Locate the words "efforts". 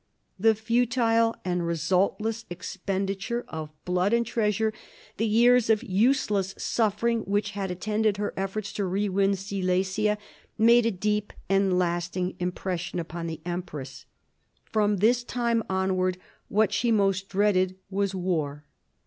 8.35-8.73